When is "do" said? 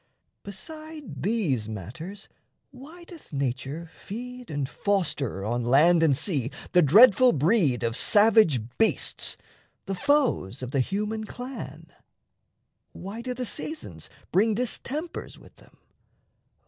13.21-13.35